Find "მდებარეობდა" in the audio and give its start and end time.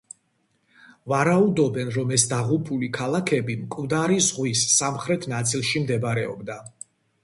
5.89-6.63